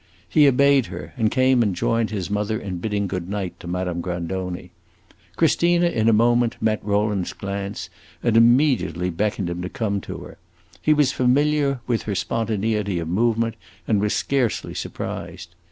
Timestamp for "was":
10.91-11.11, 14.01-14.15